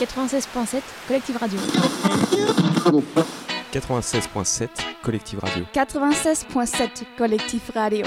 [0.00, 1.60] 96.7 Collective Radio.
[3.72, 4.68] 96.7
[5.02, 5.66] Collective Radio.
[5.74, 8.06] 96.7 Collectif Radio.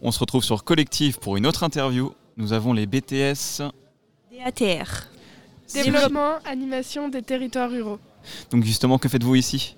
[0.00, 2.12] On se retrouve sur Collectif pour une autre interview.
[2.36, 3.62] Nous avons les BTS.
[4.30, 5.08] DATR.
[5.72, 7.98] Développement, animation des territoires ruraux.
[8.50, 9.76] Donc justement, que faites-vous ici?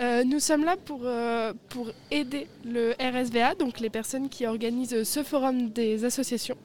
[0.00, 5.02] Euh, nous sommes là pour, euh, pour aider le RSVA, donc les personnes qui organisent
[5.02, 6.56] ce forum des associations.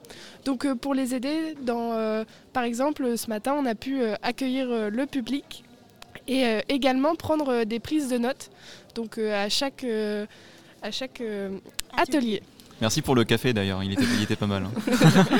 [0.46, 4.14] Donc euh, pour les aider, dans, euh, par exemple, ce matin, on a pu euh,
[4.22, 5.64] accueillir euh, le public
[6.28, 8.50] et euh, également prendre euh, des prises de notes
[8.94, 10.24] donc, euh, à chaque, euh,
[10.80, 11.58] à chaque euh,
[11.94, 12.42] atelier.
[12.80, 14.64] Merci pour le café d'ailleurs, il était, il était pas mal.
[14.64, 15.26] hein.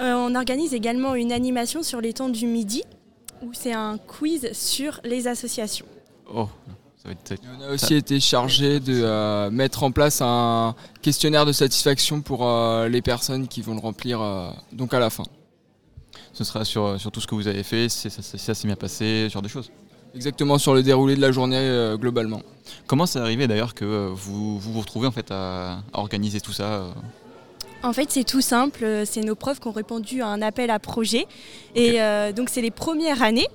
[0.00, 2.84] Euh, on organise également une animation sur les temps du midi,
[3.42, 5.86] où c'est un quiz sur les associations.
[6.32, 6.48] Oh,
[7.02, 7.32] ça va être...
[7.32, 12.20] Et On a aussi été chargé de euh, mettre en place un questionnaire de satisfaction
[12.20, 15.24] pour euh, les personnes qui vont le remplir euh, donc à la fin.
[16.32, 19.26] Ce sera sur, sur tout ce que vous avez fait, si ça, s'est bien passé,
[19.28, 19.70] ce genre de choses.
[20.14, 22.42] Exactement sur le déroulé de la journée euh, globalement.
[22.86, 26.40] Comment c'est arrivé d'ailleurs que euh, vous, vous vous retrouvez en fait à, à organiser
[26.40, 26.90] tout ça euh
[27.82, 28.86] En fait, c'est tout simple.
[29.04, 31.26] C'est nos profs qui ont répondu à un appel à projet.
[31.74, 33.48] Et euh, donc, c'est les premières années.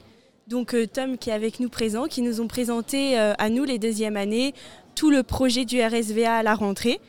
[0.47, 3.63] Donc, euh, Tom, qui est avec nous présent, qui nous ont présenté euh, à nous,
[3.63, 4.53] les deuxièmes années,
[4.95, 6.99] tout le projet du RSVA à la rentrée.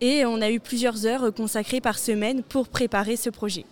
[0.00, 3.64] Et on a eu plusieurs heures euh, consacrées par semaine pour préparer ce projet.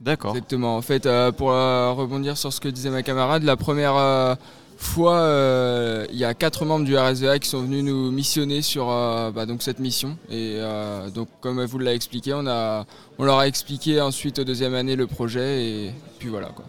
[0.00, 0.32] D'accord.
[0.32, 0.76] Exactement.
[0.76, 4.34] En fait, euh, pour euh, rebondir sur ce que disait ma camarade, la première euh,
[4.76, 9.46] fois, il y a quatre membres du RSVA qui sont venus nous missionner sur bah,
[9.46, 10.18] donc cette mission.
[10.30, 10.58] Et
[11.14, 12.84] donc, comme elle vous l'a expliqué, on, a,
[13.18, 16.64] on leur a expliqué ensuite au deuxième année le projet et puis voilà quoi.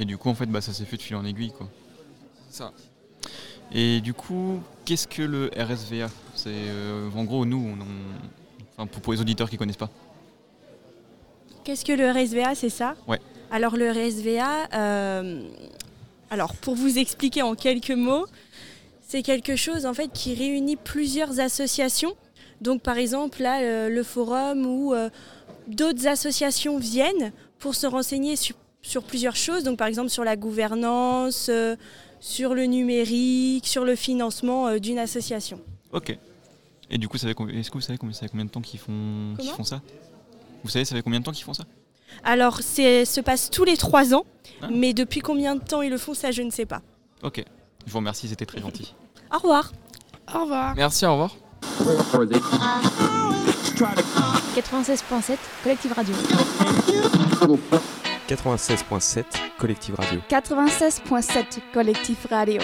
[0.00, 1.52] Et du coup, en fait, bah, ça s'est fait de fil en aiguille.
[1.52, 1.68] Quoi.
[2.50, 2.72] Ça.
[3.72, 8.86] Et du coup, qu'est-ce que le RSVA C'est euh, En gros, nous, on, on- enfin,
[8.88, 9.90] pour, pour les auditeurs qui connaissent pas.
[11.64, 12.96] Qu'est-ce que le RSVA, c'est ça?
[13.06, 13.20] Ouais.
[13.52, 15.42] Alors le RSVA, euh,
[16.30, 18.26] alors pour vous expliquer en quelques mots,
[19.06, 22.14] c'est quelque chose en fait qui réunit plusieurs associations.
[22.60, 25.10] Donc par exemple là euh, le forum où euh,
[25.66, 29.64] d'autres associations viennent pour se renseigner sur, sur plusieurs choses.
[29.64, 31.76] Donc par exemple sur la gouvernance, euh,
[32.20, 35.60] sur le numérique, sur le financement euh, d'une association.
[35.92, 36.16] Ok.
[36.90, 37.32] Et du coup, est-ce
[37.70, 39.80] que vous savez combien, ça fait combien de temps qu'ils font, qu'ils Comment font ça?
[40.64, 41.64] Vous savez, ça fait combien de temps qu'ils font ça?
[42.24, 44.24] Alors c'est se passe tous les trois ans,
[44.60, 44.66] Ah.
[44.72, 46.82] mais depuis combien de temps ils le font ça je ne sais pas.
[47.22, 47.44] Ok.
[47.86, 48.92] Je vous remercie, c'était très gentil.
[49.32, 49.72] Au revoir.
[50.34, 50.74] Au revoir.
[50.74, 51.36] Merci, au revoir.
[54.54, 56.14] 96.7 Collective Radio.
[58.30, 59.24] 96.7
[59.58, 60.22] Collective Radio.
[60.28, 62.60] 96.7 Collectif Radio.